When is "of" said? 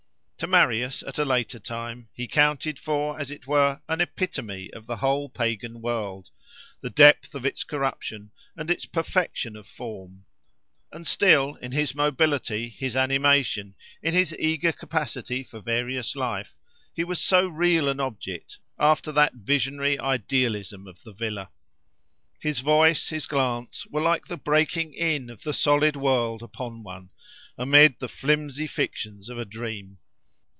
4.73-4.87, 7.35-7.45, 9.55-9.67, 20.87-21.03, 25.29-25.43, 29.29-29.37